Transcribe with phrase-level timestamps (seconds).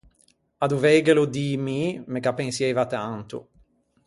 [0.63, 3.37] À doveighelo dî mi, me gh’appensieiva tanto.